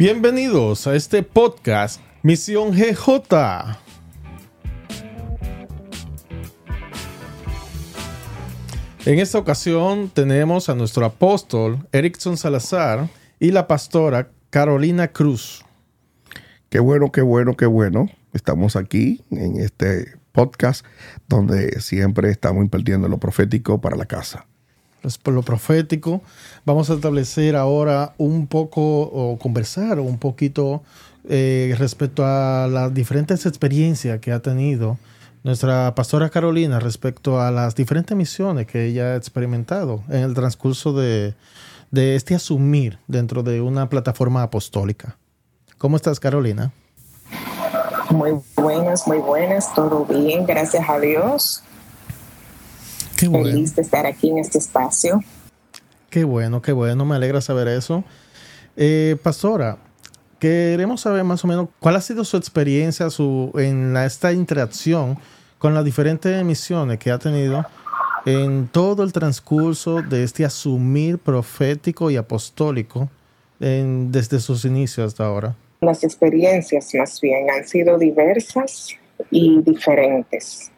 [0.00, 3.76] Bienvenidos a este podcast Misión GJ.
[9.04, 15.66] En esta ocasión tenemos a nuestro apóstol Erickson Salazar y la pastora Carolina Cruz.
[16.70, 18.06] Qué bueno, qué bueno, qué bueno.
[18.32, 20.86] Estamos aquí en este podcast
[21.28, 24.46] donde siempre estamos impartiendo lo profético para la casa
[25.22, 26.22] por lo profético.
[26.64, 30.82] Vamos a establecer ahora un poco o conversar un poquito
[31.28, 34.98] eh, respecto a las diferentes experiencias que ha tenido
[35.42, 40.92] nuestra pastora Carolina respecto a las diferentes misiones que ella ha experimentado en el transcurso
[40.92, 41.34] de,
[41.90, 45.16] de este asumir dentro de una plataforma apostólica.
[45.78, 46.72] ¿Cómo estás, Carolina?
[48.10, 51.62] Muy buenas, muy buenas, todo bien, gracias a Dios.
[53.20, 55.22] Qué Feliz de estar aquí en este espacio.
[56.08, 58.02] Qué bueno, qué bueno, me alegra saber eso.
[58.78, 59.76] Eh, pastora,
[60.38, 65.18] queremos saber más o menos cuál ha sido su experiencia su, en esta interacción
[65.58, 67.66] con las diferentes misiones que ha tenido
[68.24, 73.10] en todo el transcurso de este asumir profético y apostólico
[73.58, 75.54] desde sus inicios hasta ahora.
[75.82, 78.96] Las experiencias más bien han sido diversas
[79.30, 80.72] y diferentes,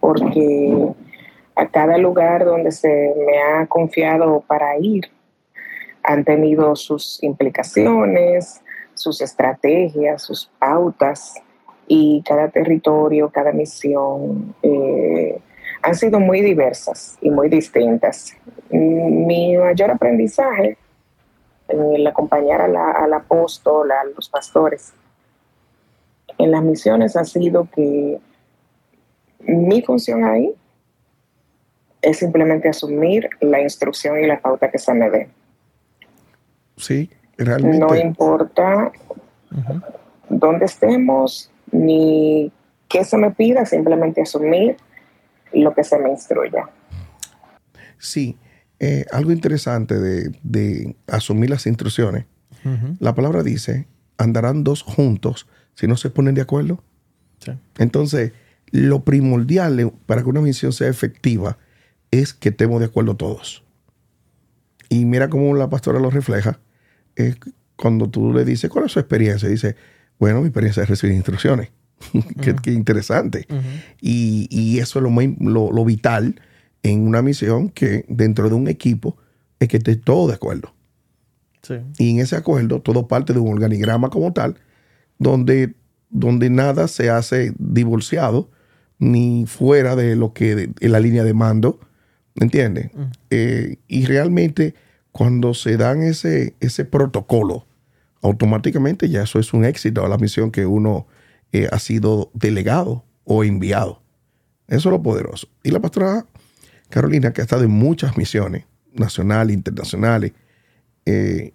[0.00, 0.94] porque
[1.60, 5.10] a cada lugar donde se me ha confiado para ir
[6.02, 8.62] han tenido sus implicaciones,
[8.94, 11.34] sus estrategias, sus pautas
[11.86, 15.38] y cada territorio, cada misión eh,
[15.82, 18.34] han sido muy diversas y muy distintas.
[18.70, 20.78] Mi mayor aprendizaje
[21.68, 24.94] en el acompañar al apóstol, a los pastores,
[26.38, 28.18] en las misiones ha sido que
[29.40, 30.54] mi función ahí
[32.02, 35.28] es simplemente asumir la instrucción y la pauta que se me dé.
[36.76, 37.78] Sí, realmente.
[37.78, 38.92] No importa
[40.28, 42.52] dónde estemos ni
[42.88, 44.76] qué se me pida, simplemente asumir
[45.52, 46.68] lo que se me instruya.
[47.98, 48.38] Sí,
[48.78, 52.24] eh, algo interesante de, asumir las instrucciones.
[52.98, 53.86] La palabra dice,
[54.18, 56.82] andarán dos juntos si no se ponen de acuerdo.
[57.78, 58.32] Entonces,
[58.70, 61.56] lo primordial para que una misión sea efectiva
[62.10, 63.64] es que estemos de acuerdo todos.
[64.88, 66.60] Y mira cómo la pastora lo refleja.
[67.14, 67.36] Es
[67.76, 69.48] cuando tú le dices, ¿cuál es su experiencia?
[69.48, 69.76] Dice,
[70.18, 71.70] bueno, mi experiencia es recibir instrucciones.
[72.62, 73.46] qué, interesante.
[74.00, 75.02] y, eso es
[75.38, 76.40] lo, lo, vital
[76.82, 79.16] en una misión que dentro de un equipo
[79.58, 80.72] es que esté todo de acuerdo.
[81.98, 84.56] Y en ese acuerdo todo parte de un organigrama como tal,
[85.18, 85.74] donde,
[86.08, 88.50] donde nada se hace divorciado
[88.98, 91.78] ni fuera de lo que en la línea de mando
[92.40, 92.90] ¿Me entiendes?
[92.94, 93.02] Mm.
[93.28, 94.74] Eh, y realmente
[95.12, 97.66] cuando se dan ese, ese protocolo,
[98.22, 101.06] automáticamente ya eso es un éxito a la misión que uno
[101.52, 104.02] eh, ha sido delegado o enviado.
[104.68, 105.48] Eso es lo poderoso.
[105.62, 106.26] Y la pastora
[106.88, 108.64] Carolina, que ha estado en muchas misiones,
[108.94, 110.32] nacionales, internacionales,
[111.04, 111.52] eh,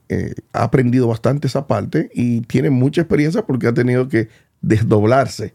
[0.54, 4.30] ha aprendido bastante esa parte y tiene mucha experiencia porque ha tenido que
[4.62, 5.54] desdoblarse.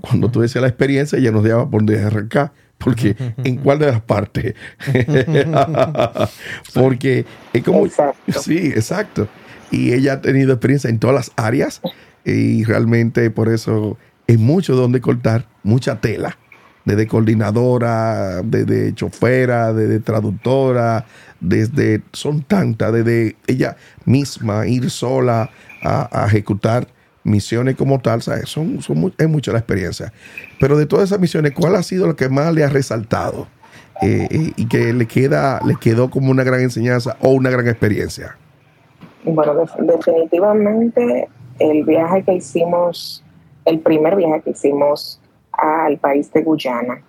[0.00, 4.00] cuando tú decías la experiencia, ya nos llama por DRK porque ¿en cuál de las
[4.00, 4.54] partes?
[6.74, 7.86] porque es como...
[8.40, 9.28] Sí, exacto.
[9.70, 11.82] Y ella ha tenido experiencia en todas las áreas
[12.24, 16.38] y realmente por eso es mucho donde cortar, mucha tela,
[16.84, 21.04] desde coordinadora, desde chofera, desde traductora,
[21.40, 25.50] desde, son tantas, desde ella misma ir sola
[25.82, 26.88] a, a ejecutar
[27.24, 28.48] misiones como tal, ¿sabes?
[28.48, 30.12] Son, son es mucha la experiencia.
[30.60, 33.46] Pero de todas esas misiones, ¿cuál ha sido lo que más le ha resaltado
[34.02, 37.68] eh, eh, y que le, queda, le quedó como una gran enseñanza o una gran
[37.68, 38.36] experiencia?
[39.24, 41.28] Bueno, definitivamente
[41.58, 43.24] el viaje que hicimos,
[43.64, 45.20] el primer viaje que hicimos
[45.52, 47.02] al país de Guyana.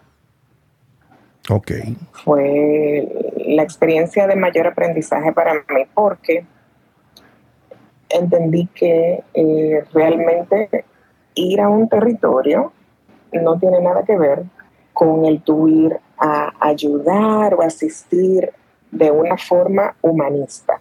[1.50, 1.72] Ok.
[2.24, 3.08] Fue
[3.48, 6.46] la experiencia de mayor aprendizaje para mí porque
[8.10, 10.86] entendí que eh, realmente
[11.36, 12.74] ir a un territorio
[13.32, 14.44] no tiene nada que ver
[14.94, 18.52] con el tu ir a ayudar o asistir
[18.92, 20.80] de una forma humanista.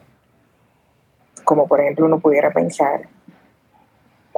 [1.44, 3.02] Como por ejemplo uno pudiera pensar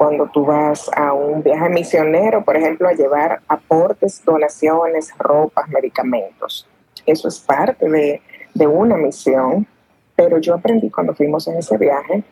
[0.01, 6.67] cuando tú vas a un viaje misionero, por ejemplo, a llevar aportes, donaciones, ropas, medicamentos.
[7.05, 8.23] Eso es parte de,
[8.55, 9.67] de una misión,
[10.17, 12.25] pero yo aprendí cuando fuimos en ese viaje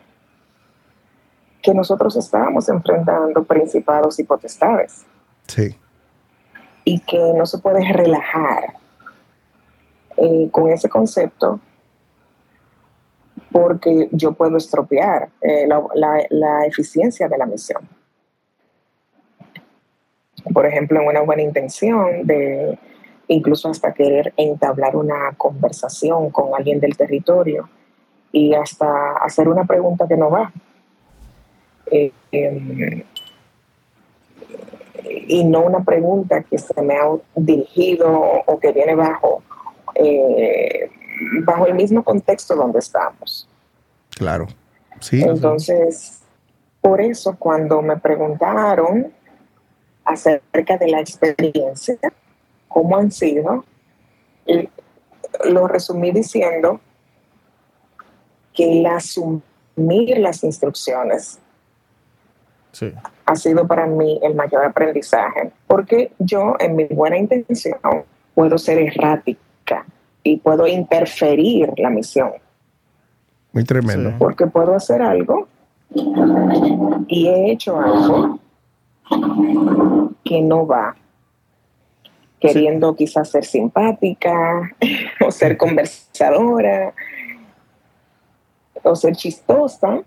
[1.69, 5.05] que nosotros estábamos enfrentando principados y potestades.
[5.49, 5.77] Sí.
[6.83, 8.73] Y que no se puede relajar
[10.17, 11.61] eh, con ese concepto
[13.53, 17.87] porque yo puedo estropear eh, la, eficiencia de la misión.
[20.55, 22.79] Por ejemplo, en una buena intención de
[23.27, 27.69] incluso hasta querer entablar una conversación con alguien del territorio
[28.33, 30.51] y hasta hacer una pregunta que no va.
[31.91, 33.05] Eh,
[35.27, 37.07] y no una pregunta que se me ha
[37.37, 38.11] dirigido
[38.47, 39.43] o que viene bajo
[39.95, 40.91] eh,
[41.45, 43.49] bajo el mismo contexto donde estamos.
[44.11, 44.47] Claro,
[45.01, 45.23] sí.
[45.23, 46.21] Entonces,
[46.81, 49.13] por eso cuando me preguntaron
[50.05, 51.99] acerca de la experiencia,
[52.69, 53.65] cómo han sido,
[55.45, 56.81] lo resumí diciendo
[58.55, 61.39] que el asumir las instrucciones
[63.27, 67.79] ha sido para mí el mayor aprendizaje, porque yo en mi buena intención
[68.35, 69.85] puedo ser errática
[70.23, 72.33] y puedo interferir la misión.
[73.53, 74.15] Muy tremendo.
[74.19, 75.49] Porque puedo hacer algo
[77.09, 78.39] y he hecho algo
[80.25, 80.95] que no va,
[82.39, 84.71] queriendo quizás ser simpática
[85.27, 86.95] o ser conversadora
[88.83, 90.03] o ser chistosa,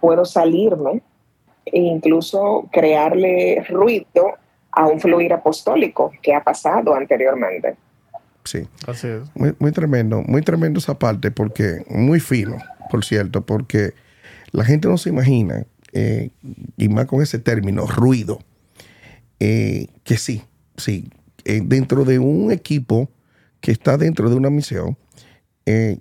[0.00, 1.02] puedo salirme
[1.66, 4.34] e incluso crearle ruido
[4.70, 7.76] a un fluir apostólico que ha pasado anteriormente.
[8.44, 8.66] Sí.
[8.86, 9.22] Así es.
[9.58, 12.56] Muy, tremendo, muy tremendo esa parte, porque muy fino,
[12.90, 13.94] por cierto, porque
[14.52, 16.30] la gente no se imagina, eh,
[16.76, 18.38] y más con ese término, ruido,
[19.40, 20.42] eh, que sí,
[20.76, 21.10] sí,
[21.44, 23.10] eh, dentro de un equipo
[23.60, 24.96] que está dentro de una misión,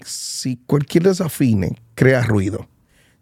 [0.06, 2.68] si cualquier desafine crea ruido.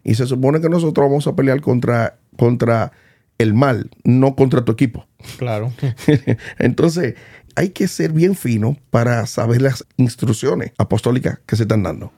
[0.02, 2.92] Y se supone que nosotros vamos a pelear contra, contra
[3.38, 5.06] el mal, no contra tu equipo.
[5.38, 5.72] Claro.
[6.58, 7.14] Entonces,
[7.56, 12.12] hay que ser bien fino para saber las instrucciones apostólicas que se están dando.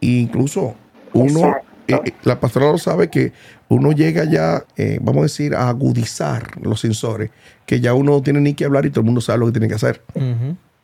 [0.00, 0.74] E incluso
[1.12, 1.56] uno,
[1.88, 3.32] eh, eh, la pastora lo sabe que
[3.68, 7.30] uno llega ya, eh, vamos a decir, a agudizar los sensores,
[7.66, 9.52] que ya uno no tiene ni que hablar y todo el mundo sabe lo que
[9.52, 10.02] tiene que hacer.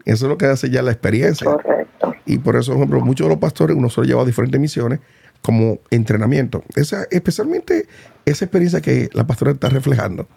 [0.05, 1.51] Eso es lo que hace ya la experiencia.
[1.51, 2.15] Correcto.
[2.25, 4.61] Y por eso, por ejemplo, muchos de los pastores, uno se lo lleva a diferentes
[4.61, 5.01] misiones
[5.43, 6.65] como entrenamiento.
[6.75, 7.87] Esa, especialmente
[8.25, 10.29] esa experiencia que la pastora está reflejando,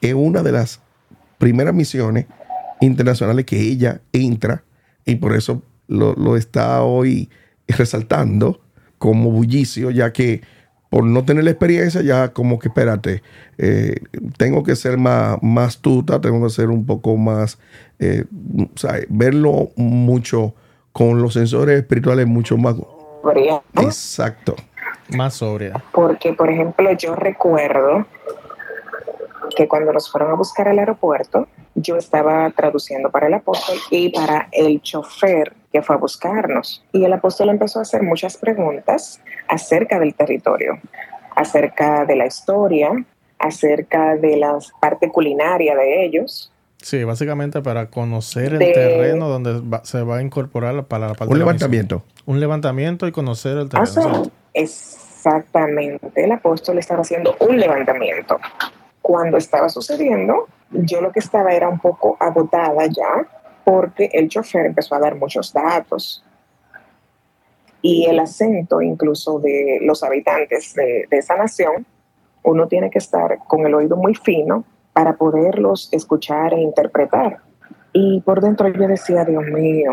[0.00, 0.80] es una de las
[1.38, 2.26] primeras misiones
[2.80, 4.64] internacionales que ella entra
[5.04, 7.30] y por eso lo, está hoy
[7.66, 8.60] resaltando
[8.98, 10.42] como bullicio, ya que
[10.90, 13.22] por no tener la experiencia, ya como que espérate,
[13.58, 13.96] eh,
[14.36, 17.58] tengo que ser más, más tuta, tengo que ser un poco más,
[17.98, 18.24] eh,
[19.08, 20.54] verlo mucho
[20.92, 22.76] con los sensores espirituales mucho más...
[23.74, 24.56] Exacto.
[25.16, 25.82] Más sobria.
[25.92, 28.06] Porque, por ejemplo, yo recuerdo
[29.56, 34.10] que cuando nos fueron a buscar al aeropuerto, yo estaba traduciendo para el apóstol y
[34.10, 36.84] para el chofer que fue a buscarnos.
[36.92, 40.78] Y el apóstol empezó a hacer muchas preguntas acerca del territorio,
[41.34, 42.90] acerca de la historia,
[43.38, 46.52] acerca de la parte culinaria de ellos.
[46.80, 51.38] Sí, básicamente para conocer el terreno donde se va a incorporar para la parte Un
[51.38, 52.02] levantamiento.
[52.24, 54.30] Un levantamiento y conocer el terreno.
[54.54, 56.24] exactamente.
[56.24, 58.38] El apóstol estaba haciendo un levantamiento.
[59.02, 63.26] Cuando estaba sucediendo, yo lo que estaba era un poco agotada ya
[63.64, 66.24] porque el chofer empezó a dar muchos datos
[67.82, 71.86] y el acento incluso de los habitantes de, esa nación,
[72.42, 74.64] uno tiene que estar con el oído muy fino
[74.98, 77.38] para poderlos escuchar e interpretar.
[77.92, 79.92] Y por dentro yo decía, Dios mío,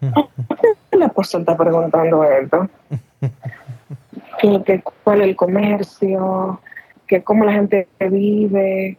[0.90, 2.68] el apóstol está preguntando esto.
[4.40, 6.60] ¿Qué, cuál es el comercio?
[7.06, 8.98] que cómo la gente vive.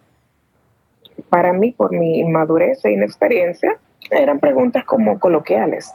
[1.28, 3.78] Para mí, por mi inmadurez e inexperiencia,
[4.10, 5.94] eran preguntas como coloquiales.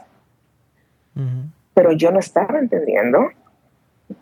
[1.73, 3.29] Pero yo no estaba entendiendo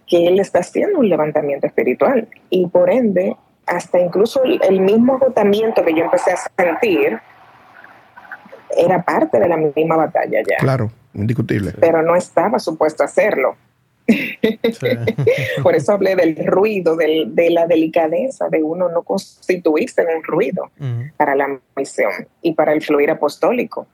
[0.07, 3.35] que él está haciendo un levantamiento espiritual y por ende,
[3.69, 7.19] hasta incluso el mismo agotamiento que yo empecé a sentir
[8.75, 10.57] era parte de la misma batalla ya.
[10.57, 11.73] Claro, indiscutible.
[11.79, 13.55] Pero no estaba supuesto a hacerlo.
[15.63, 20.71] Por eso hablé del ruido, de la delicadeza de uno no constituirse en un ruido
[21.15, 22.11] para la misión
[22.41, 23.85] y para el fluir apostólico.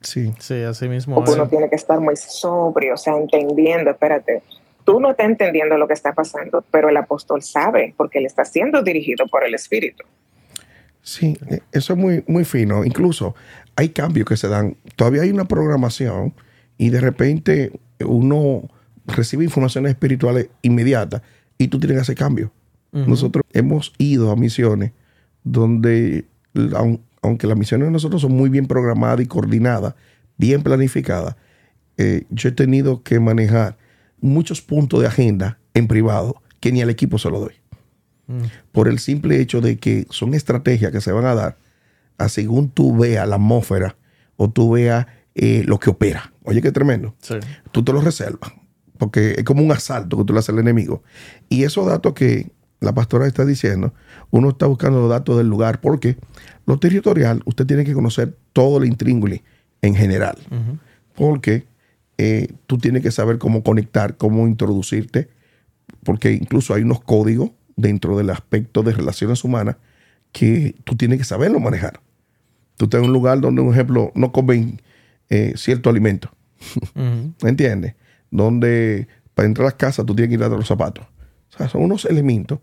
[0.00, 1.16] Sí, sí, así mismo.
[1.16, 4.42] Porque uno tiene que estar muy sobrio, o sea, entendiendo, espérate,
[4.88, 8.46] tú no estás entendiendo lo que está pasando, pero el apóstol sabe porque él está
[8.46, 10.02] siendo dirigido por el Espíritu.
[11.02, 11.36] Sí,
[11.72, 12.82] eso es muy, muy fino.
[12.86, 13.34] Incluso
[13.76, 14.78] hay cambios que se dan.
[14.96, 16.32] Todavía hay una programación
[16.78, 18.62] y de repente uno
[19.04, 21.20] recibe informaciones espirituales inmediatas
[21.58, 22.50] y tú tienes que hacer cambio.
[22.90, 24.92] Nosotros hemos ido a misiones
[25.44, 26.24] donde,
[27.20, 29.96] aunque las misiones de nosotros son muy bien programadas y coordinadas,
[30.38, 31.36] bien planificadas,
[31.98, 33.76] eh, yo he tenido que manejar
[34.20, 37.54] muchos puntos de agenda en privado que ni al equipo se lo doy.
[38.26, 38.42] Mm.
[38.72, 41.58] Por el simple hecho de que son estrategias que se van a dar
[42.18, 43.96] a según tú veas la atmósfera
[44.36, 46.32] o tú veas eh, lo que opera.
[46.42, 47.14] Oye, qué tremendo.
[47.70, 48.52] Tú te lo reservas,
[48.98, 51.02] porque es como un asalto que tú le haces al enemigo.
[51.48, 53.94] Y esos datos que la pastora está diciendo,
[54.30, 56.16] uno está buscando los datos del lugar, porque
[56.66, 59.42] lo territorial, usted tiene que conocer todo el intríngulis
[59.80, 60.36] en general,
[61.14, 61.67] porque
[62.18, 65.28] eh, tú tienes que saber cómo conectar, cómo introducirte,
[66.02, 69.76] porque incluso hay unos códigos dentro del aspecto de relaciones humanas
[70.32, 72.00] que tú tienes que saberlo manejar.
[72.76, 74.82] Tú estás en un lugar donde, por ejemplo, no comen
[75.30, 76.30] eh, cierto alimento.
[76.94, 77.94] ¿Me entiendes?
[78.30, 81.06] Donde para entrar a las casas tú tienes que ir a dar los zapatos.
[81.54, 82.58] O sea, son unos elementos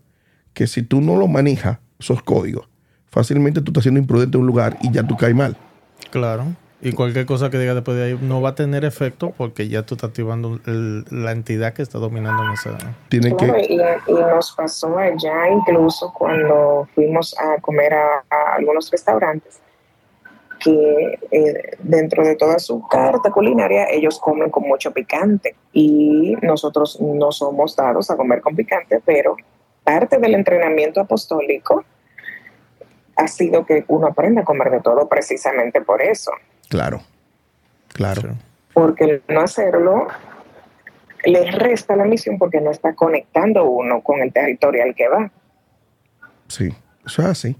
[0.52, 2.68] que si tú no los manejas, esos códigos,
[3.06, 5.56] fácilmente tú estás siendo imprudente en un lugar y ya tú caes mal.
[6.10, 6.54] Claro.
[6.82, 9.82] Y cualquier cosa que diga después de ahí no va a tener efecto porque ya
[9.84, 12.78] tú estás activando la entidad que está dominando en esa.
[13.08, 13.46] Tiene que...
[13.46, 18.24] y, nos pasó allá incluso cuando fuimos a comer a
[18.56, 19.60] algunos restaurantes
[20.58, 27.00] que eh, dentro de toda su carta culinaria ellos comen con mucho picante y nosotros
[27.00, 29.36] no somos dados a comer con picante, pero
[29.84, 31.84] parte del entrenamiento apostólico
[33.16, 36.32] ha sido que uno aprenda a comer de todo precisamente por eso.
[36.68, 37.02] Claro,
[37.88, 38.34] claro.
[38.74, 40.08] Porque no hacerlo
[41.26, 45.30] le resta la misión porque no está conectando uno con el territorio al que va.
[46.48, 46.72] Sí,
[47.04, 47.56] eso es así.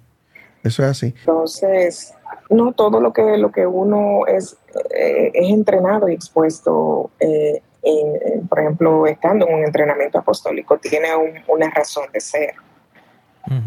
[0.63, 1.15] Eso es así.
[1.19, 2.15] Entonces,
[2.51, 4.57] no todo lo que, lo que uno es,
[4.95, 11.09] eh, es entrenado y expuesto, eh, en, por ejemplo, estando en un entrenamiento apostólico, tiene
[11.47, 12.55] una razón de ser.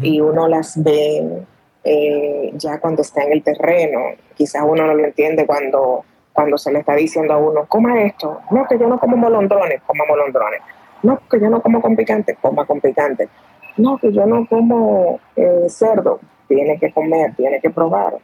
[0.02, 1.42] Y uno las ve
[1.84, 4.00] eh, ya cuando está en el terreno.
[4.34, 8.40] Quizás uno no lo entiende cuando, cuando se le está diciendo a uno, coma esto.
[8.50, 10.60] No, que yo no como molondrones, coma molondrones.
[11.02, 13.28] No, que yo no como con picante, coma con picante.
[13.76, 15.20] No, que yo no como
[15.68, 18.18] cerdo, tiene que comer, tiene que probar.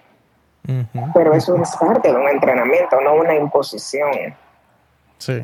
[1.14, 4.34] Pero eso es parte de un entrenamiento, no una imposición.
[5.18, 5.42] Sí.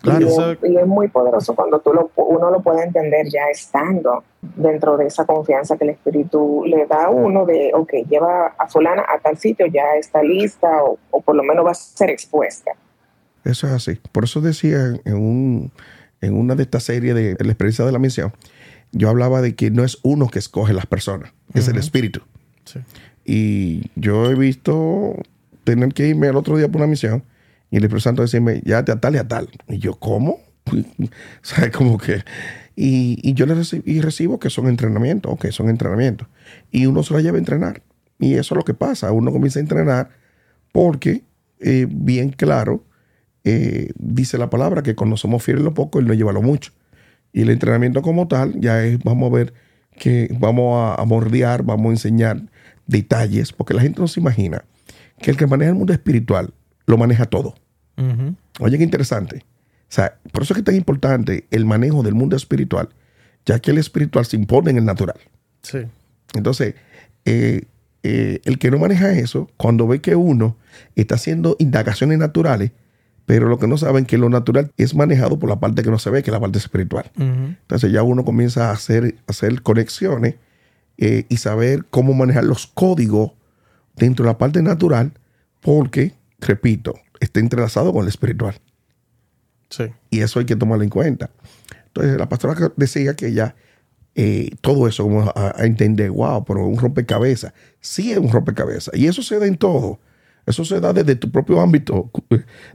[0.00, 4.96] Claro, y, es, muy poderoso cuando tú lo, uno lo puede entender ya estando dentro
[4.96, 9.04] de esa confianza que el espíritu le da a uno de, ok, lleva a fulana
[9.08, 12.72] a tal sitio, ya está lista o, por lo menos va a ser expuesta.
[13.44, 13.98] Eso es así.
[14.12, 15.72] Por eso decía en, un,
[16.20, 18.32] en una de estas series de la experiencia de la misión,
[18.92, 22.20] yo hablaba de que no es uno que escoge las personas, es el espíritu.
[22.64, 22.80] Sí.
[23.24, 25.14] Y yo he visto
[25.64, 27.24] tener que irme al otro día por una misión
[27.70, 29.48] y el Espíritu Santo decirme, ya a tal y a tal.
[29.68, 30.40] Y yo, ¿cómo?
[31.42, 31.70] ¿Sabes?
[31.70, 32.22] Como que...
[32.80, 36.28] Y, yo le recibo, y recibo que son entrenamientos, ok, son entrenamientos.
[36.70, 37.82] Y uno se la lleva a entrenar.
[38.20, 39.10] Y eso es lo que pasa.
[39.10, 40.10] Uno comienza a entrenar
[40.72, 41.24] porque,
[41.58, 42.84] eh, bien claro,
[43.42, 46.72] eh, dice la palabra que cuando somos fieles lo poco, Él nos lleva lo mucho.
[47.32, 49.54] Y el entrenamiento como tal ya es, vamos a ver
[49.98, 52.42] que vamos a, a mordear, vamos a enseñar
[52.86, 54.64] detalles, porque la gente no se imagina
[55.20, 56.54] que el que maneja el mundo espiritual
[56.88, 57.54] lo maneja todo.
[58.60, 59.44] Oye, qué interesante.
[59.82, 62.88] O sea, por eso es que es tan importante el manejo del mundo espiritual,
[63.44, 65.18] ya que el espiritual se impone en el natural.
[65.62, 65.78] Sí.
[66.34, 66.74] Entonces,
[67.24, 67.64] eh,
[68.02, 70.56] eh, el que no maneja eso, cuando ve que uno
[70.94, 72.72] está haciendo indagaciones naturales,
[73.26, 75.90] pero lo que no saben es que lo natural es manejado por la parte que
[75.90, 77.10] no se ve, que es la parte espiritual.
[77.16, 80.36] Entonces ya uno comienza a hacer, hacer conexiones
[80.96, 83.32] eh, y saber cómo manejar los códigos
[83.96, 85.12] dentro de la parte natural,
[85.60, 88.54] porque, repito, está entrelazado con el espiritual.
[89.70, 89.84] Sí.
[90.10, 91.30] Y eso hay que tomarlo en cuenta.
[91.86, 93.54] Entonces, la pastora decía que ya
[94.14, 97.52] eh, todo eso, como a, entender, wow, pero un rompecabezas.
[97.80, 98.94] Sí es un rompecabezas.
[98.96, 100.00] Y eso se da en todo.
[100.44, 102.10] Eso se da desde tu propio ámbito,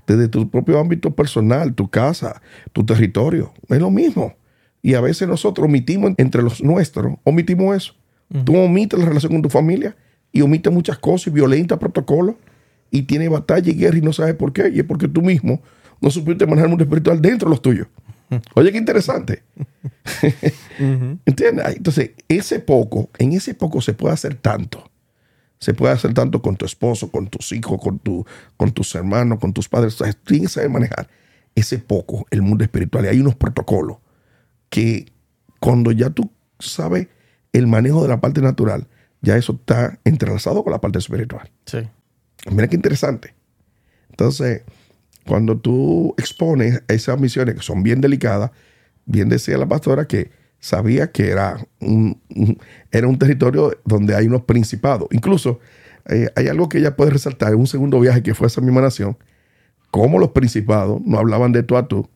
[0.07, 2.41] desde tu propio ámbito personal, tu casa,
[2.71, 3.51] tu territorio.
[3.67, 4.35] Es lo mismo.
[4.81, 7.93] Y a veces nosotros omitimos entre los nuestros, omitimos eso.
[8.45, 9.95] Tú omites la relación con tu familia
[10.31, 12.35] y omites muchas cosas y violentas protocolos
[12.93, 14.69] y tienes batalla y guerra y no sabes por qué.
[14.69, 15.63] Y es porque tú mismo
[15.99, 17.87] no supiste manejar el mundo espiritual dentro de los tuyos.
[18.53, 19.41] Oye, qué interesante.
[21.25, 21.75] ¿Entiendes?
[21.75, 24.91] Entonces, ese poco, en ese poco se puede hacer tanto.
[25.57, 29.39] Se puede hacer tanto con tu esposo, con tus hijos, con, tu, con tus hermanos,
[29.39, 29.99] con tus padres.
[29.99, 31.09] O sea, tienes que saber manejar
[31.55, 33.05] ese poco, el mundo espiritual.
[33.05, 33.97] Y hay unos protocolos
[34.69, 35.11] que
[35.59, 37.07] cuando ya tú sabes
[37.53, 38.85] el manejo de la parte natural,
[39.21, 41.49] ya eso está entrelazado con la parte espiritual.
[41.65, 41.79] Sí.
[42.51, 43.33] Mira qué interesante.
[44.09, 44.63] Entonces,
[45.25, 48.51] cuando tú expones esas misiones que son bien delicadas,
[49.05, 52.21] bien decía la pastora que sabía que era un,
[52.91, 55.07] era un territorio donde hay unos principados.
[55.11, 55.59] Incluso
[56.09, 58.61] eh, hay algo que ella puede resaltar en un segundo viaje que fue a esa
[58.61, 59.17] misma nación.
[59.91, 62.09] cómo los principados no hablaban de tú a tú.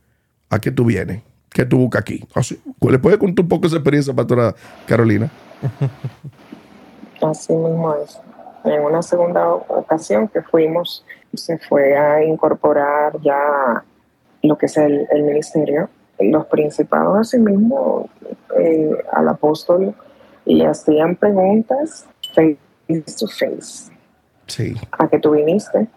[0.50, 1.22] ¿A qué tú vienes?
[1.50, 2.24] ¿Qué tú buscas aquí?
[2.34, 4.56] Así, ¿Le puedes contar un poco esa experiencia, pastora
[4.86, 5.30] Carolina?
[7.22, 8.20] Así mismo es.
[8.64, 13.84] En una segunda ocasión que fuimos, se fue a incorporar ya
[14.42, 15.90] lo que es el, ministerio.
[16.20, 18.10] Los principados, asimismo,
[18.58, 19.94] eh, al apóstol
[20.46, 22.58] le hacían preguntas face
[23.20, 23.92] to face.
[24.48, 24.76] Sí.
[24.92, 25.88] ¿A qué tú viniste?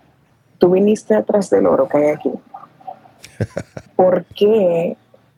[0.59, 2.33] Tú viniste atrás del oro que hay aquí.
[3.97, 4.97] ¿Por qué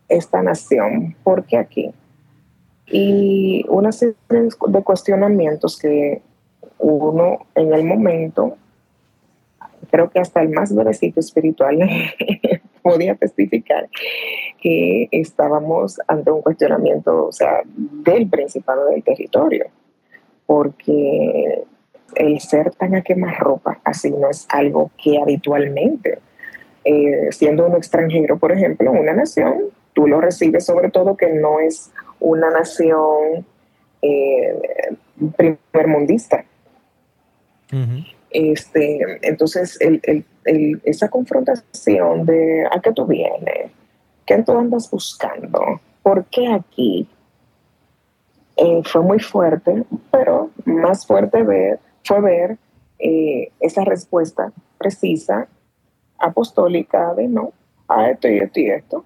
[0.09, 1.15] esta nación?
[1.23, 1.93] ¿Por qué aquí?
[2.87, 6.23] Y una serie de cuestionamientos que
[6.83, 8.57] uno en el momento,
[9.91, 11.79] creo que hasta el más bebecito espiritual
[12.83, 13.89] podía testificar
[14.61, 19.67] que estábamos ante un cuestionamiento, o sea, del principado del territorio,
[20.47, 21.63] porque
[22.17, 26.19] el ser tan a quemar ropa así no es algo que habitualmente,
[26.85, 31.33] eh, siendo un extranjero, por ejemplo, en una nación, tú lo recibes sobre todo que
[31.33, 33.47] no es una nación
[34.03, 34.97] eh,
[35.37, 36.45] primermundista.
[38.31, 39.79] Este, entonces,
[40.85, 43.71] esa confrontación de a qué tú vienes,
[44.27, 47.09] qué tú andas buscando, por qué aquí,
[48.57, 52.59] eh, fue muy fuerte, pero más fuerte ver, fue ver
[52.99, 55.49] eh, esa respuesta precisa,
[56.19, 57.53] apostólica de no,
[57.89, 59.05] a esto y esto y esto,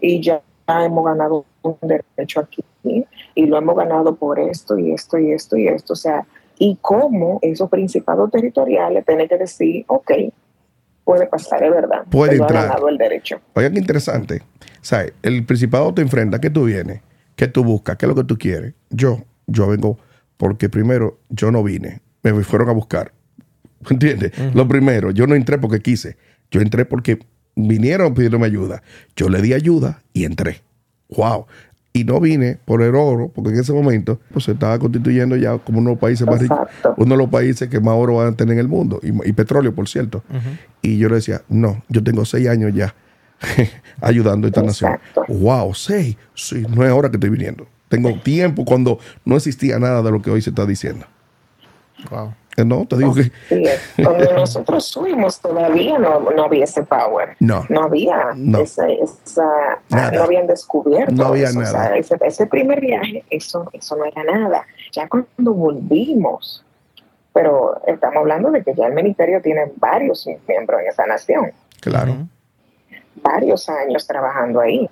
[0.00, 2.62] y ya hemos ganado un derecho aquí
[3.34, 5.92] y lo hemos ganado por esto y esto y esto y esto.
[5.92, 6.26] O sea,
[6.58, 10.12] y cómo esos principados territoriales tienen que decir, ok,
[11.04, 12.04] puede pasar, es verdad.
[12.10, 12.68] Puede entrar.
[12.68, 13.40] ganado el derecho.
[13.54, 14.42] Oiga, qué interesante.
[14.80, 15.12] ¿Sabes?
[15.22, 17.00] El principado te enfrenta, ¿qué tú vienes?
[17.34, 17.96] ¿Qué tú buscas?
[17.96, 18.74] ¿Qué es lo que tú quieres?
[18.90, 19.98] Yo, yo vengo
[20.36, 23.12] porque primero yo no vine, me fueron a buscar.
[23.88, 24.32] ¿Entiendes?
[24.54, 26.16] Lo primero, yo no entré porque quise,
[26.50, 27.18] yo entré porque
[27.54, 28.82] vinieron pidiéndome ayuda.
[29.16, 30.62] Yo le di ayuda y entré.
[31.08, 31.46] ¡Wow!
[31.92, 35.58] Y no vine por el oro, porque en ese momento pues, se estaba constituyendo ya
[35.58, 36.58] como uno de los países más ricos,
[36.96, 39.74] uno de los países que más oro van a tener en el mundo, y, petróleo,
[39.74, 40.22] por cierto.
[40.82, 42.94] Y yo le decía, no, yo tengo seis años ya
[44.00, 44.98] ayudando a esta nación.
[45.28, 45.74] ¡Wow!
[45.74, 46.16] Seis.
[46.34, 47.66] Sí, no es ahora que estoy viniendo.
[47.88, 51.06] Tengo tiempo cuando no existía nada de lo que hoy se está diciendo.
[52.10, 52.34] Wow.
[52.64, 53.30] No, te digo que.
[54.02, 57.36] Cuando nosotros fuimos todavía no, no, había ese power.
[57.40, 57.64] No.
[57.68, 58.32] No había.
[58.34, 58.86] No, esa,
[59.88, 61.12] no habían descubierto.
[61.12, 61.96] No había nada.
[61.96, 64.66] ese, primer viaje, eso, eso no era nada.
[64.92, 66.64] Ya cuando volvimos,
[67.32, 71.52] pero estamos hablando de que ya el ministerio tiene varios miembros en esa nación.
[71.80, 72.26] Claro.
[73.16, 74.88] Varios años trabajando ahí.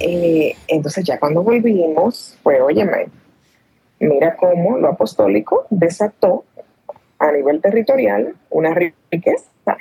[0.00, 3.08] Eh, entonces ya cuando volvimos, pues óyeme,
[4.06, 6.44] mira cómo lo apostólico desató
[7.18, 9.76] a nivel territorial una riqueza,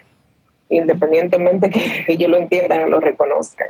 [0.70, 3.70] independientemente que ellos lo entiendan o lo reconozcan.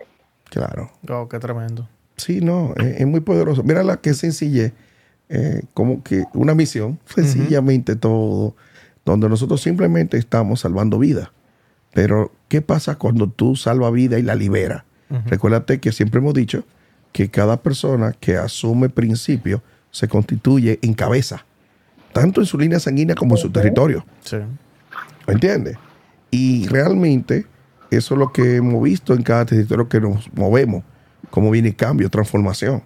[0.49, 0.91] Claro.
[1.09, 1.87] Oh, qué tremendo.
[2.15, 3.63] Sí, no, es, muy poderoso.
[3.63, 4.73] Mira la que sencille,
[5.29, 8.55] eh, como que una misión, sencillamente todo,
[9.05, 11.31] donde nosotros simplemente estamos salvando vida.
[11.93, 14.83] Pero, ¿qué pasa cuando tú salvas vida y la liberas?
[15.25, 16.65] Recuérdate que siempre hemos dicho
[17.13, 21.45] que cada persona que asume principios se constituye en cabeza,
[22.13, 24.05] tanto en su línea sanguínea como en su territorio.
[24.21, 24.37] Sí.
[25.27, 25.77] ¿Me entiendes?
[26.31, 27.45] Y realmente
[27.89, 30.83] eso es lo que hemos visto en cada territorio que nos movemos,
[31.29, 32.83] cómo viene cambio, transformación.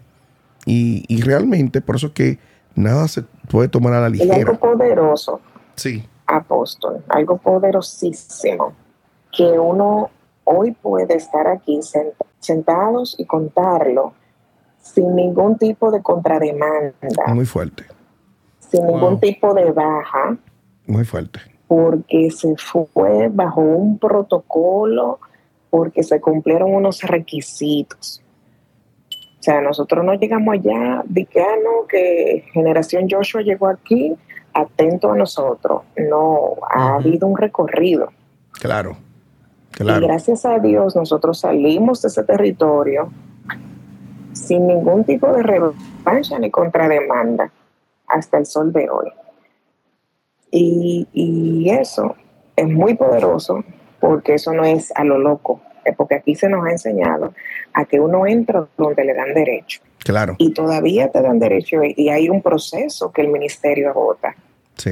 [0.65, 2.39] Y, realmente, por eso es que
[2.75, 4.35] nada se puede tomar a la ligera.
[4.35, 5.41] algo poderoso.
[5.75, 6.07] Sí.
[6.27, 8.73] Apóstol, algo poderosísimo,
[9.31, 10.11] que uno
[10.43, 11.79] hoy puede estar aquí
[12.39, 14.13] sentados y contarlo
[14.93, 16.93] sin ningún tipo de contrademanda.
[17.27, 17.85] Muy fuerte.
[18.59, 20.37] Sin ningún tipo de baja.
[20.87, 21.39] Muy fuerte.
[21.67, 25.19] Porque se fue bajo un protocolo,
[25.69, 28.21] porque se cumplieron unos requisitos.
[29.39, 31.55] O sea, nosotros no llegamos allá, que, ah,
[31.89, 34.15] que generación Joshua llegó aquí
[34.53, 35.83] atento a nosotros.
[35.95, 38.11] No, ha habido un recorrido.
[38.51, 38.97] Claro,
[39.71, 40.05] claro.
[40.05, 43.09] Y gracias a Dios nosotros salimos de ese territorio
[44.33, 47.51] sin ningún tipo de revancha ni contrademanda
[48.07, 49.11] hasta el sol de hoy.
[50.53, 52.15] Y, eso
[52.55, 53.63] es muy poderoso
[53.99, 55.61] porque eso no es a lo loco,
[55.95, 57.33] porque aquí se nos ha enseñado
[57.73, 59.81] a que uno entra donde le dan derecho.
[59.99, 60.35] Claro.
[60.37, 64.35] Y todavía te dan derecho y hay un proceso que el ministerio agota.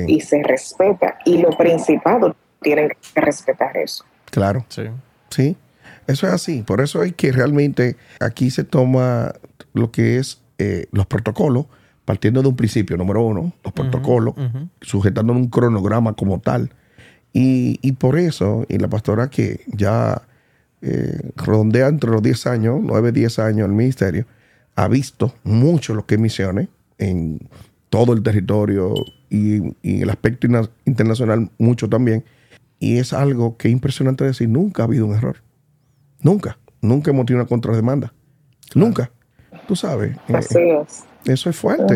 [0.08, 1.18] Y se respeta.
[1.26, 4.06] Y los principados tienen que respetar eso.
[4.26, 4.66] Claro.
[4.70, 4.84] Sí.
[5.30, 5.58] Sí.
[6.10, 6.64] Eso es así.
[6.64, 9.32] Por eso hay que realmente aquí se toma
[9.76, 11.68] lo que es eh, los protocolos,
[12.04, 14.34] partiendo de un principio, número uno, los protocolos,
[14.82, 16.72] sujetando un cronograma como tal.
[17.32, 20.24] Y, por eso, y la pastora que ya
[20.82, 24.26] eh, entre los 10 años, 9, 10 años el ministerio,
[24.76, 27.40] ha visto mucho lo que es misiones en
[27.92, 28.96] todo el territorio
[29.30, 30.48] y, en el aspecto
[30.86, 32.24] internacional mucho también.
[32.80, 35.38] Y es algo que es impresionante decir, nunca ha habido un error.
[36.22, 36.58] Nunca.
[36.82, 38.14] Nunca hemos tenido una contrademanda.
[38.76, 39.12] Nunca.
[39.68, 40.16] Tú sabes.
[40.28, 41.04] Eh, Así es.
[41.26, 41.96] Eso es fuerte.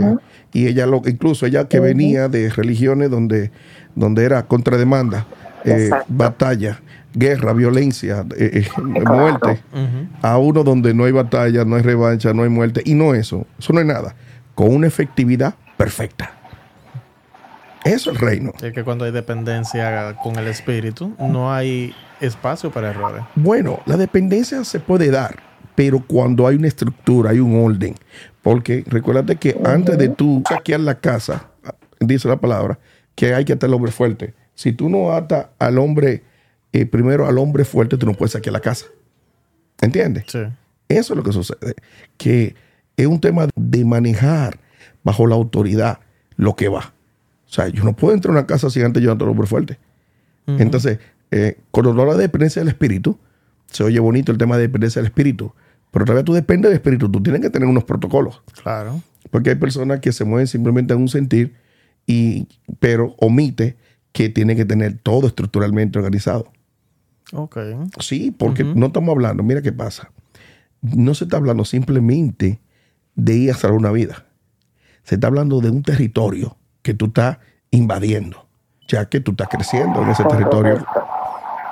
[0.52, 3.52] Y ella, lo, incluso ella que venía de religiones donde,
[3.96, 5.26] donde era contrademanda,
[5.64, 6.82] eh, batalla,
[7.14, 9.62] guerra, violencia, eh, muerte,
[10.22, 13.48] a uno donde no hay batalla, no hay revancha, no hay muerte, y no eso,
[13.58, 14.16] eso no es nada,
[14.56, 16.32] con una efectividad perfecta.
[17.86, 18.54] Eso es el reino.
[18.62, 23.24] Es que cuando hay dependencia con el espíritu, no hay espacio para errores.
[23.36, 25.42] Bueno, la dependencia se puede dar,
[25.76, 27.96] pero cuando hay una estructura, hay un orden.
[28.42, 31.50] Porque recuérdate que antes de tú saquear la casa,
[32.00, 32.80] dice la palabra,
[33.16, 34.34] que hay que atar al hombre fuerte.
[34.56, 36.24] Si tú no atas al hombre,
[36.72, 38.86] eh, primero al hombre fuerte, tú no puedes saquear la casa.
[39.82, 40.26] ¿Entiendes?
[40.28, 40.40] Sí.
[40.90, 41.76] Eso es lo que sucede.
[42.18, 42.56] Que
[42.98, 44.60] es un tema de manejar
[45.04, 46.00] bajo la autoridad
[46.36, 46.94] lo que va.
[47.48, 49.78] O sea, yo no puedo entrar a una casa sin antes llevando al hombre fuerte.
[50.46, 51.00] Entonces,
[51.34, 53.17] eh, cuando habla de dependencia del espíritu,
[53.65, 55.52] se oye bonito el tema de dependencia del espíritu,
[55.89, 58.43] pero todavía tú dependes del espíritu, tú tienes que tener unos protocolos.
[58.62, 59.02] Claro.
[59.32, 61.56] Porque hay personas que se mueven simplemente en un sentir,
[62.06, 62.48] y,
[62.80, 63.78] pero omite
[64.12, 66.52] que tiene que tener todo estructuralmente organizado.
[67.32, 67.58] Ok.
[68.00, 70.12] Sí, porque no estamos hablando, mira qué pasa.
[70.82, 72.62] No se está hablando simplemente
[73.15, 74.28] de ir a salvar una vida.
[75.04, 77.39] Se está hablando de un territorio que tú estás
[77.72, 78.46] invadiendo,
[78.88, 80.86] ya que tú estás creciendo en ese territorio.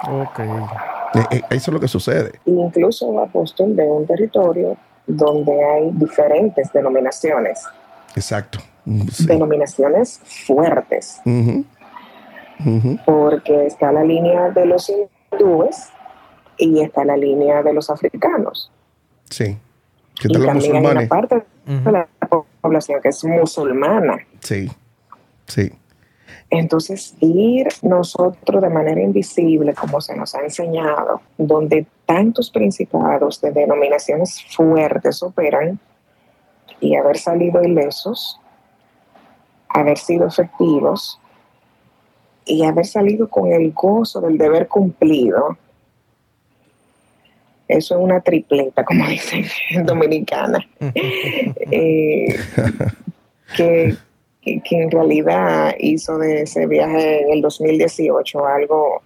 [0.08, 0.40] Ok.
[0.40, 2.40] Eh, eh, eso es lo que sucede.
[2.46, 7.64] Incluso apóstol de un territorio donde hay diferentes denominaciones.
[8.16, 8.60] Exacto.
[8.86, 11.22] Mm, denominaciones fuertes.
[13.06, 15.90] Porque está la línea de los hindúes
[16.58, 18.72] y está la línea de los africanos.
[19.30, 19.58] Sí.
[20.20, 22.08] Que y también hay una parte de la
[22.62, 24.18] población que es musulmana.
[24.40, 24.70] Sí,
[25.48, 25.72] sí.
[26.52, 33.52] Entonces, ir nosotros de manera invisible, como se nos ha enseñado, donde tantos principados de
[33.52, 35.80] denominaciones fuertes operan
[36.82, 38.38] y haber salido ilesos,
[39.70, 41.22] haber sido efectivos
[42.44, 45.58] y haber salido con el gozo del deber cumplido,
[47.70, 50.68] eso es una tripleta, como dicen en dominicana,
[51.72, 52.38] eh,
[53.56, 53.96] que
[54.41, 59.01] que, en realidad hizo de ese viaje en el 2018 algo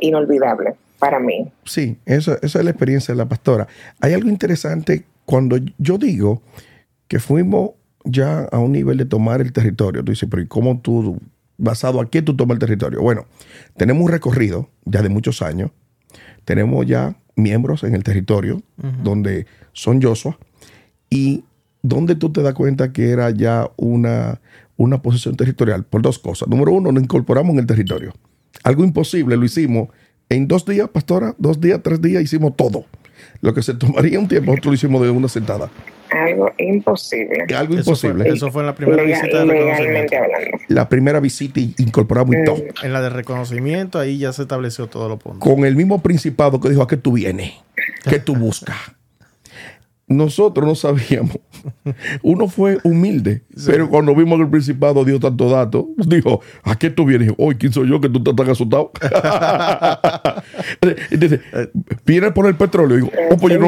[0.00, 1.50] inolvidable para mí.
[1.64, 3.68] Sí, eso, esa es la experiencia de la pastora.
[4.00, 6.42] Hay algo interesante cuando yo digo
[7.08, 7.70] que fuimos
[8.04, 10.02] ya a un nivel de tomar el territorio.
[10.04, 11.20] Tú dices, pero ¿y cómo tú,
[11.58, 13.02] basado a qué tú tomas el territorio?
[13.02, 13.26] Bueno,
[13.76, 15.70] tenemos un recorrido ya de muchos años.
[16.44, 18.62] Tenemos ya miembros en el territorio
[19.02, 20.38] donde son Joshua
[21.08, 21.44] y
[21.82, 24.40] donde tú te das cuenta que era ya una
[24.82, 26.48] una posición territorial por dos cosas.
[26.48, 28.12] Número uno, nos incorporamos en el territorio.
[28.64, 29.88] Algo imposible, lo hicimos
[30.28, 32.86] en dos días, pastora, dos días, tres días, hicimos todo.
[33.40, 35.70] Lo que se tomaría un tiempo, nosotros lo hicimos de una sentada.
[36.10, 37.46] Algo imposible.
[37.56, 38.28] Algo imposible.
[38.28, 40.16] eso fue en la primera visita de reconocimiento.
[40.68, 42.62] La primera visita incorporamos y todo.
[42.82, 45.38] En la de reconocimiento, ahí ya se estableció todo lo punto.
[45.38, 47.52] Con el mismo principado que dijo, ¿a qué tú vienes?
[48.08, 48.76] ¿Qué tú buscas?
[50.12, 51.38] Nosotros no sabíamos.
[52.22, 56.90] Uno fue humilde, pero cuando vimos que el principado dio tanto dato, dijo, ¿a qué
[56.90, 57.32] tú vienes?
[57.38, 58.92] Hoy, ¿quién soy yo que tú estás tan asustado?
[61.10, 61.40] Dice,
[62.04, 62.96] viene por el petróleo.
[62.96, 63.58] Digo, oh, pues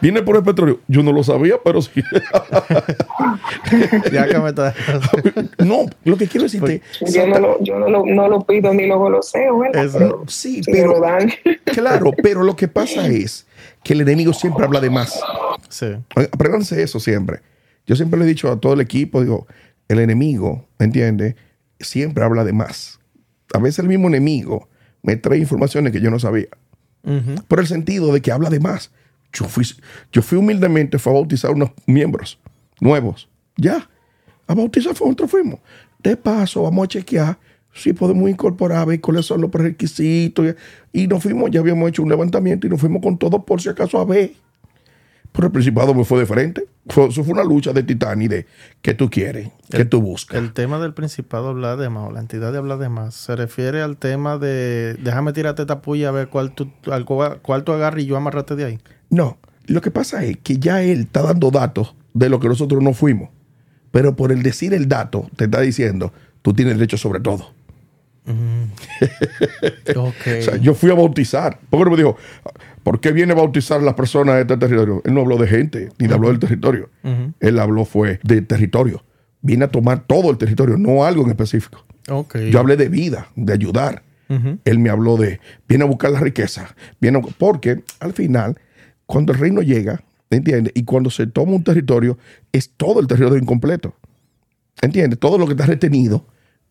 [0.00, 0.80] viene por el petróleo.
[0.88, 2.02] Yo no lo sabía, pero sí.
[4.12, 4.74] ya que me está...
[5.58, 6.82] no, lo que quiero decirte...
[7.00, 9.62] Pues, yo, no lo, yo no, lo, no lo, pido ni lo goloseo,
[10.26, 11.00] sí, pero...
[11.64, 13.46] claro, pero lo que pasa es
[13.84, 15.20] que el enemigo siempre habla de más.
[15.68, 15.86] Sí.
[16.32, 17.40] Apréndanse eso siempre.
[17.86, 19.46] Yo siempre le he dicho a todo el equipo, digo,
[19.88, 21.34] el enemigo, ¿me entiendes?
[21.80, 23.00] Siempre habla de más.
[23.54, 24.68] A veces el mismo enemigo
[25.02, 26.48] me trae informaciones que yo no sabía.
[27.48, 28.92] Por el sentido de que habla de más.
[29.32, 29.66] Yo fui,
[30.12, 32.38] yo fui humildemente, fue a bautizar unos miembros
[32.80, 33.28] nuevos.
[33.56, 33.88] Ya.
[34.46, 35.60] A bautizar fue nosotros fuimos.
[35.98, 37.38] De paso, vamos a chequear
[37.72, 40.54] si podemos incorporar, ver cuáles son los requisitos.
[40.92, 43.68] Y nos fuimos, ya habíamos hecho un levantamiento y nos fuimos con todo por si
[43.68, 44.32] acaso a ver.
[45.32, 46.66] Pero el principado me fue de frente.
[46.86, 48.46] eso fue una lucha de titán y de
[48.82, 50.38] qué tú quieres, qué tú buscas.
[50.38, 53.34] El tema del principado habla de más, o la entidad de habla de más, se
[53.34, 56.70] refiere al tema de déjame tirarte esta puya a ver cuál tú,
[57.42, 58.78] cuál tú agarras y yo amarrate de ahí.
[59.08, 62.82] No, lo que pasa es que ya él está dando datos de lo que nosotros
[62.82, 63.30] no fuimos.
[63.90, 67.52] Pero por el decir el dato, te está diciendo, tú tienes derecho sobre todo.
[69.96, 71.58] o sea, yo fui a bautizar.
[71.70, 72.16] Porque me dijo,
[72.82, 75.02] ¿por qué viene a bautizar a las personas de este territorio?
[75.04, 76.90] Él no habló de gente, ni habló del territorio.
[77.40, 79.04] Él habló fue de territorio.
[79.40, 81.84] Viene a tomar todo el territorio, no algo en específico.
[82.50, 84.02] Yo hablé de vida, de ayudar.
[84.64, 86.74] Él me habló de, viene a buscar la riqueza.
[87.00, 88.58] Viene porque al final,
[89.04, 90.72] cuando el reino llega, ¿entiendes?
[90.74, 92.16] Y cuando se toma un territorio,
[92.50, 93.94] es todo el territorio incompleto.
[94.80, 95.18] ¿Entiendes?
[95.18, 96.24] Todo lo que está retenido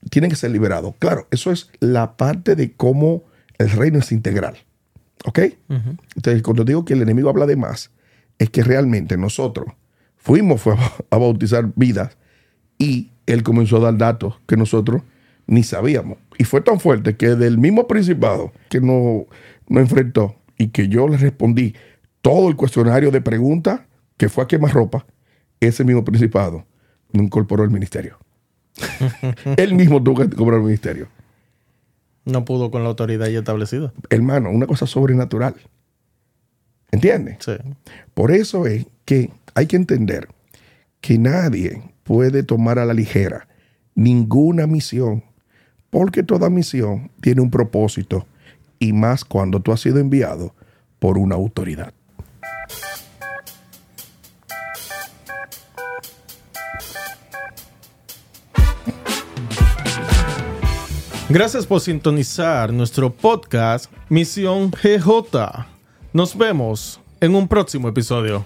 [0.10, 0.96] tiene que ser liberado.
[1.00, 3.24] Claro, eso es la parte de cómo
[3.58, 4.58] el reino es integral.
[5.26, 5.40] ¿Ok?
[6.16, 7.92] Entonces, cuando digo que el enemigo habla de más,
[8.40, 9.68] es que realmente nosotros
[10.18, 10.64] fuimos
[11.10, 12.18] a bautizar vidas
[12.78, 15.04] y él comenzó a dar datos que nosotros
[15.46, 16.18] ni sabíamos.
[16.38, 19.26] Y fue tan fuerte que del mismo principado que nos,
[19.68, 21.76] nos enfrentó y que yo le respondí
[22.22, 23.82] todo el cuestionario de preguntas
[24.18, 25.06] que fue a quemar ropa,
[25.60, 26.66] ese mismo principado
[27.12, 28.18] no incorporó el ministerio.
[29.58, 31.08] Él mismo tuvo que cobrar el ministerio.
[32.26, 33.94] No pudo con la autoridad ya establecida.
[34.10, 35.56] Hermano, una cosa sobrenatural.
[36.92, 37.38] ¿Entiendes?
[37.40, 37.54] Sí.
[38.14, 40.28] Por eso es que hay que entender
[41.00, 43.48] que nadie puede tomar a la ligera
[43.96, 45.24] ninguna misión,
[45.90, 48.26] porque toda misión tiene un propósito,
[48.80, 50.56] y más cuando tú has sido enviado
[51.00, 51.94] por una autoridad.
[61.34, 65.66] Gracias por sintonizar nuestro podcast Misión GJ.
[66.12, 68.44] Nos vemos en un próximo episodio.